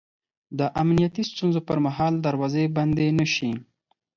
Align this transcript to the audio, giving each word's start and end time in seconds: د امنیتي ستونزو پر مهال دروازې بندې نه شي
د 0.59 0.61
امنیتي 0.81 1.23
ستونزو 1.31 1.59
پر 1.67 1.77
مهال 1.85 2.13
دروازې 2.25 2.63
بندې 2.77 3.07
نه 3.19 3.25
شي 3.33 3.51